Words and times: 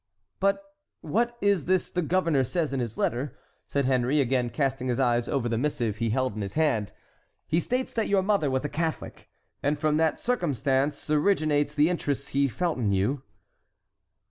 "But 0.39 0.63
what 1.01 1.37
is 1.41 1.65
this 1.65 1.87
the 1.91 2.01
governor 2.01 2.43
says 2.43 2.73
in 2.73 2.79
his 2.79 2.97
letter?" 2.97 3.37
said 3.67 3.85
Henry, 3.85 4.19
again 4.19 4.49
casting 4.49 4.87
his 4.87 4.99
eyes 4.99 5.27
over 5.27 5.47
the 5.47 5.59
missive 5.59 5.97
he 5.97 6.09
held 6.09 6.33
in 6.33 6.41
his 6.41 6.53
hand. 6.55 6.91
"He 7.45 7.59
states 7.59 7.93
that 7.93 8.09
your 8.09 8.23
mother 8.23 8.49
was 8.49 8.65
a 8.65 8.67
Catholic, 8.67 9.29
and 9.61 9.77
from 9.77 9.97
that 9.97 10.19
circumstance 10.19 11.07
originates 11.11 11.75
the 11.75 11.87
interest 11.87 12.29
he 12.31 12.47
felt 12.47 12.79
in 12.79 12.91
you." 12.91 13.21